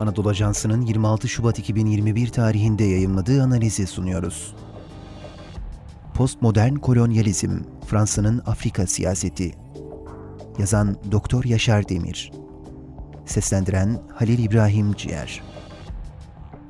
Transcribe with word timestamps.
Anadolu 0.00 0.28
Ajansı'nın 0.28 0.80
26 0.82 1.28
Şubat 1.28 1.58
2021 1.58 2.28
tarihinde 2.28 2.84
yayımladığı 2.84 3.42
analizi 3.42 3.86
sunuyoruz. 3.86 4.54
Postmodern 6.14 6.74
kolonyalizm, 6.74 7.60
Fransa'nın 7.86 8.42
Afrika 8.46 8.86
siyaseti. 8.86 9.54
Yazan 10.58 10.96
Doktor 11.12 11.44
Yaşar 11.44 11.88
Demir. 11.88 12.32
Seslendiren 13.26 14.02
Halil 14.14 14.38
İbrahim 14.38 14.92
Ciğer. 14.92 15.42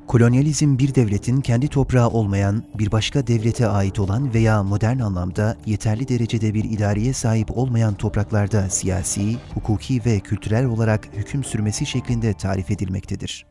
Kolonyalizm 0.09 0.77
bir 0.77 0.95
devletin 0.95 1.41
kendi 1.41 1.67
toprağı 1.67 2.09
olmayan, 2.09 2.63
bir 2.79 2.91
başka 2.91 3.27
devlete 3.27 3.67
ait 3.67 3.99
olan 3.99 4.33
veya 4.33 4.63
modern 4.63 4.99
anlamda 4.99 5.57
yeterli 5.65 6.07
derecede 6.07 6.53
bir 6.53 6.63
idareye 6.63 7.13
sahip 7.13 7.57
olmayan 7.57 7.93
topraklarda 7.93 8.69
siyasi, 8.69 9.37
hukuki 9.53 10.05
ve 10.05 10.19
kültürel 10.19 10.65
olarak 10.65 11.07
hüküm 11.13 11.43
sürmesi 11.43 11.85
şeklinde 11.85 12.33
tarif 12.33 12.71
edilmektedir. 12.71 13.45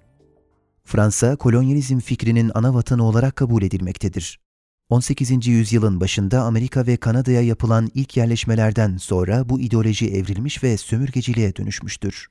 Fransa, 0.84 1.36
kolonyalizm 1.36 1.98
fikrinin 1.98 2.50
ana 2.54 2.74
vatanı 2.74 3.04
olarak 3.04 3.36
kabul 3.36 3.62
edilmektedir. 3.62 4.40
18. 4.88 5.46
yüzyılın 5.46 6.00
başında 6.00 6.42
Amerika 6.42 6.86
ve 6.86 6.96
Kanada'ya 6.96 7.42
yapılan 7.42 7.90
ilk 7.94 8.16
yerleşmelerden 8.16 8.96
sonra 8.96 9.48
bu 9.48 9.60
ideoloji 9.60 10.08
evrilmiş 10.14 10.62
ve 10.62 10.76
sömürgeciliğe 10.76 11.56
dönüşmüştür. 11.56 12.28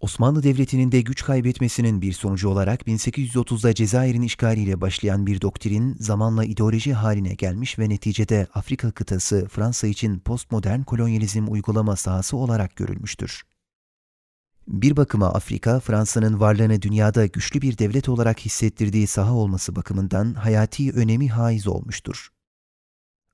Osmanlı 0.00 0.42
Devleti'nin 0.42 0.92
de 0.92 1.00
güç 1.00 1.24
kaybetmesinin 1.24 2.02
bir 2.02 2.12
sonucu 2.12 2.48
olarak 2.48 2.82
1830'da 2.82 3.74
Cezayir'in 3.74 4.22
işgaliyle 4.22 4.80
başlayan 4.80 5.26
bir 5.26 5.40
doktrin 5.40 5.96
zamanla 5.98 6.44
ideoloji 6.44 6.94
haline 6.94 7.34
gelmiş 7.34 7.78
ve 7.78 7.88
neticede 7.88 8.46
Afrika 8.54 8.90
kıtası 8.90 9.48
Fransa 9.48 9.86
için 9.86 10.18
postmodern 10.18 10.82
kolonyalizm 10.82 11.48
uygulama 11.48 11.96
sahası 11.96 12.36
olarak 12.36 12.76
görülmüştür. 12.76 13.42
Bir 14.68 14.96
bakıma 14.96 15.26
Afrika, 15.26 15.80
Fransa'nın 15.80 16.40
varlığını 16.40 16.82
dünyada 16.82 17.26
güçlü 17.26 17.62
bir 17.62 17.78
devlet 17.78 18.08
olarak 18.08 18.40
hissettirdiği 18.40 19.06
saha 19.06 19.32
olması 19.32 19.76
bakımından 19.76 20.34
hayati 20.34 20.92
önemi 20.92 21.28
haiz 21.28 21.66
olmuştur. 21.66 22.28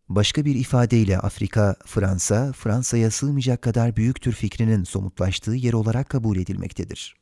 Başka 0.08 0.44
bir 0.44 0.54
ifadeyle 0.54 1.18
Afrika, 1.18 1.76
Fransa, 1.86 2.52
Fransa'ya 2.52 3.10
sığmayacak 3.10 3.62
kadar 3.62 3.96
büyüktür 3.96 4.32
fikrinin 4.32 4.84
somutlaştığı 4.84 5.54
yer 5.54 5.72
olarak 5.72 6.08
kabul 6.08 6.36
edilmektedir. 6.36 7.16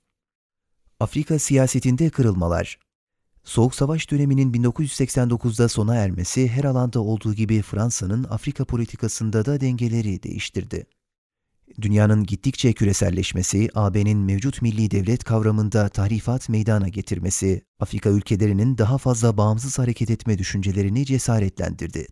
Afrika 1.00 1.38
siyasetinde 1.38 2.10
kırılmalar 2.10 2.78
Soğuk 3.44 3.74
Savaş 3.74 4.10
döneminin 4.10 4.52
1989'da 4.52 5.68
sona 5.68 5.94
ermesi 5.94 6.48
her 6.48 6.64
alanda 6.64 7.00
olduğu 7.00 7.34
gibi 7.34 7.62
Fransa'nın 7.62 8.24
Afrika 8.24 8.64
politikasında 8.64 9.44
da 9.44 9.60
dengeleri 9.60 10.22
değiştirdi. 10.22 10.86
Dünyanın 11.80 12.24
gittikçe 12.24 12.72
küreselleşmesi, 12.72 13.68
AB'nin 13.74 14.18
mevcut 14.18 14.62
milli 14.62 14.90
devlet 14.90 15.24
kavramında 15.24 15.88
tahrifat 15.88 16.48
meydana 16.48 16.88
getirmesi, 16.88 17.62
Afrika 17.78 18.10
ülkelerinin 18.10 18.78
daha 18.78 18.98
fazla 18.98 19.36
bağımsız 19.36 19.78
hareket 19.78 20.10
etme 20.10 20.38
düşüncelerini 20.38 21.06
cesaretlendirdi. 21.06 22.06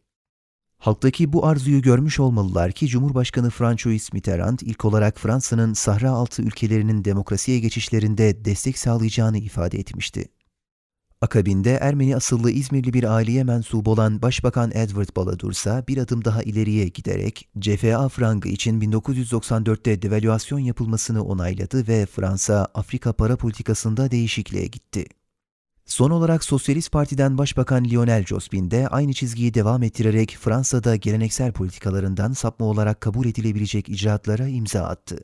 Halktaki 0.82 1.32
bu 1.32 1.46
arzuyu 1.46 1.82
görmüş 1.82 2.20
olmalılar 2.20 2.72
ki 2.72 2.86
Cumhurbaşkanı 2.86 3.50
François 3.50 4.12
Mitterrand 4.12 4.58
ilk 4.62 4.84
olarak 4.84 5.18
Fransa'nın 5.18 5.72
Sahra 5.72 6.10
altı 6.10 6.42
ülkelerinin 6.42 7.04
demokrasiye 7.04 7.58
geçişlerinde 7.58 8.44
destek 8.44 8.78
sağlayacağını 8.78 9.38
ifade 9.38 9.78
etmişti. 9.78 10.28
Akabinde 11.20 11.70
Ermeni 11.70 12.16
asıllı 12.16 12.50
İzmirli 12.50 12.92
bir 12.92 13.04
aileye 13.04 13.44
mensup 13.44 13.88
olan 13.88 14.22
Başbakan 14.22 14.70
Edward 14.74 15.16
Balladur 15.16 15.52
ise 15.52 15.84
bir 15.88 15.98
adım 15.98 16.24
daha 16.24 16.42
ileriye 16.42 16.88
giderek 16.88 17.48
CFA 17.58 18.08
frangı 18.08 18.48
için 18.48 18.80
1994'te 18.80 20.02
devalüasyon 20.02 20.58
yapılmasını 20.58 21.24
onayladı 21.24 21.88
ve 21.88 22.06
Fransa 22.06 22.68
Afrika 22.74 23.12
para 23.12 23.36
politikasında 23.36 24.10
değişikliğe 24.10 24.66
gitti. 24.66 25.06
Son 25.92 26.10
olarak 26.10 26.44
Sosyalist 26.44 26.92
Parti'den 26.92 27.38
Başbakan 27.38 27.84
Lionel 27.84 28.24
Jospin 28.26 28.70
de 28.70 28.88
aynı 28.88 29.12
çizgiyi 29.12 29.54
devam 29.54 29.82
ettirerek 29.82 30.36
Fransa'da 30.40 30.96
geleneksel 30.96 31.52
politikalarından 31.52 32.32
sapma 32.32 32.66
olarak 32.66 33.00
kabul 33.00 33.26
edilebilecek 33.26 33.88
icraatlara 33.88 34.48
imza 34.48 34.82
attı. 34.82 35.18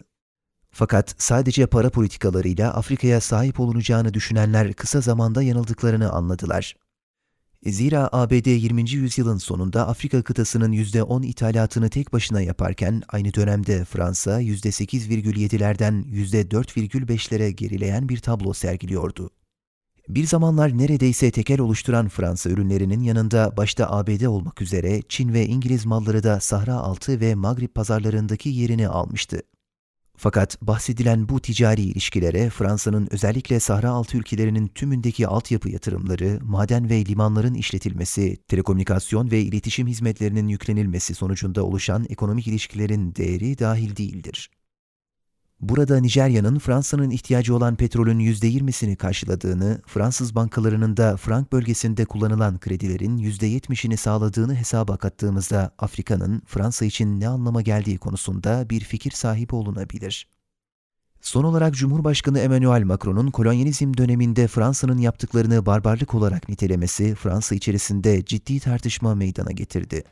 Fakat 0.70 1.14
sadece 1.18 1.66
para 1.66 1.90
politikalarıyla 1.90 2.74
Afrika'ya 2.74 3.20
sahip 3.20 3.60
olunacağını 3.60 4.14
düşünenler 4.14 4.72
kısa 4.72 5.00
zamanda 5.00 5.42
yanıldıklarını 5.42 6.12
anladılar. 6.12 6.76
Zira 7.66 8.08
ABD 8.12 8.46
20. 8.46 8.90
yüzyılın 8.90 9.38
sonunda 9.38 9.88
Afrika 9.88 10.22
kıtasının 10.22 10.72
%10 10.72 11.26
ithalatını 11.26 11.90
tek 11.90 12.12
başına 12.12 12.40
yaparken 12.40 13.02
aynı 13.08 13.34
dönemde 13.34 13.84
Fransa 13.84 14.42
%8,7'lerden 14.42 16.04
%4,5'lere 16.04 17.48
gerileyen 17.48 18.08
bir 18.08 18.18
tablo 18.18 18.52
sergiliyordu. 18.52 19.30
Bir 20.08 20.26
zamanlar 20.26 20.78
neredeyse 20.78 21.30
tekel 21.30 21.60
oluşturan 21.60 22.08
Fransa 22.08 22.50
ürünlerinin 22.50 23.00
yanında 23.00 23.56
başta 23.56 23.90
ABD 23.90 24.24
olmak 24.24 24.62
üzere 24.62 25.02
Çin 25.08 25.32
ve 25.32 25.46
İngiliz 25.46 25.86
malları 25.86 26.22
da 26.22 26.40
Sahra 26.40 26.74
Altı 26.74 27.20
ve 27.20 27.34
Magrib 27.34 27.68
pazarlarındaki 27.68 28.48
yerini 28.48 28.88
almıştı. 28.88 29.42
Fakat 30.16 30.62
bahsedilen 30.62 31.28
bu 31.28 31.40
ticari 31.40 31.82
ilişkilere 31.82 32.50
Fransa'nın 32.50 33.08
özellikle 33.10 33.60
Sahra 33.60 33.90
Altı 33.90 34.16
ülkelerinin 34.16 34.66
tümündeki 34.66 35.26
altyapı 35.26 35.68
yatırımları, 35.70 36.38
maden 36.42 36.90
ve 36.90 37.04
limanların 37.06 37.54
işletilmesi, 37.54 38.36
telekomünikasyon 38.36 39.30
ve 39.30 39.40
iletişim 39.40 39.86
hizmetlerinin 39.86 40.48
yüklenilmesi 40.48 41.14
sonucunda 41.14 41.64
oluşan 41.64 42.06
ekonomik 42.08 42.46
ilişkilerin 42.46 43.14
değeri 43.14 43.58
dahil 43.58 43.96
değildir. 43.96 44.50
Burada 45.60 46.00
Nijerya'nın 46.00 46.58
Fransa'nın 46.58 47.10
ihtiyacı 47.10 47.56
olan 47.56 47.76
petrolün 47.76 48.18
%20'sini 48.18 48.96
karşıladığını, 48.96 49.80
Fransız 49.86 50.34
bankalarının 50.34 50.96
da 50.96 51.16
Frank 51.16 51.52
bölgesinde 51.52 52.04
kullanılan 52.04 52.58
kredilerin 52.58 53.18
%70'ini 53.18 53.96
sağladığını 53.96 54.54
hesaba 54.54 54.96
kattığımızda 54.96 55.70
Afrika'nın 55.78 56.42
Fransa 56.46 56.84
için 56.84 57.20
ne 57.20 57.28
anlama 57.28 57.62
geldiği 57.62 57.98
konusunda 57.98 58.70
bir 58.70 58.80
fikir 58.80 59.10
sahibi 59.10 59.54
olunabilir. 59.54 60.28
Son 61.20 61.44
olarak 61.44 61.74
Cumhurbaşkanı 61.74 62.38
Emmanuel 62.38 62.82
Macron'un 62.82 63.30
kolonyalizm 63.30 63.96
döneminde 63.96 64.46
Fransa'nın 64.46 64.98
yaptıklarını 64.98 65.66
barbarlık 65.66 66.14
olarak 66.14 66.48
nitelemesi 66.48 67.14
Fransa 67.14 67.54
içerisinde 67.54 68.24
ciddi 68.24 68.60
tartışma 68.60 69.14
meydana 69.14 69.50
getirdi. 69.50 70.04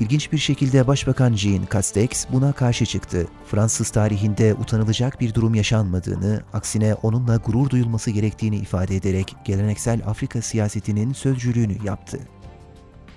İlginç 0.00 0.32
bir 0.32 0.38
şekilde 0.38 0.86
Başbakan 0.86 1.34
Jean 1.34 1.62
Castex 1.72 2.26
buna 2.32 2.52
karşı 2.52 2.86
çıktı. 2.86 3.26
Fransız 3.46 3.90
tarihinde 3.90 4.54
utanılacak 4.54 5.20
bir 5.20 5.34
durum 5.34 5.54
yaşanmadığını, 5.54 6.42
aksine 6.52 6.94
onunla 6.94 7.36
gurur 7.36 7.70
duyulması 7.70 8.10
gerektiğini 8.10 8.56
ifade 8.56 8.96
ederek 8.96 9.36
geleneksel 9.44 10.00
Afrika 10.06 10.42
siyasetinin 10.42 11.12
sözcülüğünü 11.12 11.76
yaptı. 11.84 12.18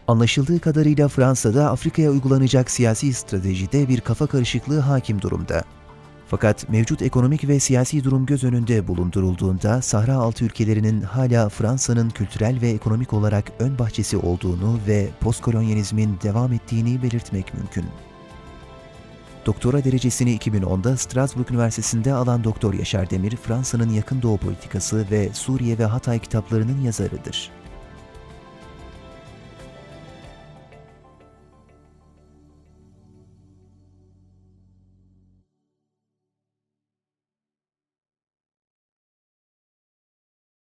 Anlaşıldığı 0.07 0.59
kadarıyla 0.59 1.07
Fransa'da 1.07 1.71
Afrika'ya 1.71 2.11
uygulanacak 2.11 2.71
siyasi 2.71 3.13
stratejide 3.13 3.89
bir 3.89 4.01
kafa 4.01 4.27
karışıklığı 4.27 4.79
hakim 4.79 5.21
durumda. 5.21 5.63
Fakat 6.33 6.69
mevcut 6.69 7.01
ekonomik 7.01 7.47
ve 7.47 7.59
siyasi 7.59 8.03
durum 8.03 8.25
göz 8.25 8.43
önünde 8.43 8.87
bulundurulduğunda 8.87 9.81
Sahra 9.81 10.15
altı 10.15 10.45
ülkelerinin 10.45 11.01
hala 11.01 11.49
Fransa'nın 11.49 12.09
kültürel 12.09 12.61
ve 12.61 12.69
ekonomik 12.69 13.13
olarak 13.13 13.51
ön 13.59 13.79
bahçesi 13.79 14.17
olduğunu 14.17 14.79
ve 14.87 15.09
postkolonyalizmin 15.19 16.17
devam 16.23 16.53
ettiğini 16.53 17.03
belirtmek 17.03 17.53
mümkün. 17.53 17.85
Doktora 19.45 19.83
derecesini 19.83 20.37
2010'da 20.37 20.97
Strasbourg 20.97 21.51
Üniversitesi'nde 21.51 22.13
alan 22.13 22.43
Doktor 22.43 22.73
Yaşar 22.73 23.09
Demir, 23.09 23.35
Fransa'nın 23.35 23.89
yakın 23.89 24.21
doğu 24.21 24.37
politikası 24.37 25.05
ve 25.11 25.29
Suriye 25.33 25.77
ve 25.77 25.85
Hatay 25.85 26.19
kitaplarının 26.19 26.81
yazarıdır. 26.81 27.51